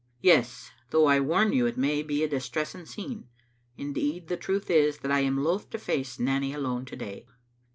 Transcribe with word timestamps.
"Yes, 0.23 0.71
though 0.89 1.05
I 1.05 1.19
warn 1.19 1.53
you 1.53 1.67
it 1.67 1.77
may 1.77 2.01
be 2.01 2.23
a 2.23 2.27
distressing 2.27 2.87
scene; 2.87 3.27
indeed, 3.77 4.29
the 4.29 4.35
truth 4.35 4.71
is 4.71 4.97
that 4.97 5.11
I 5.11 5.19
am 5.19 5.43
loth 5.43 5.69
to 5.69 5.77
face 5.77 6.17
Nanny 6.19 6.53
alone 6.55 6.85
to 6.85 6.95
day. 6.95 7.27